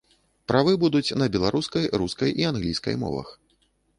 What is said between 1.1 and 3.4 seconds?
на беларускай, рускай і англійскай мовах.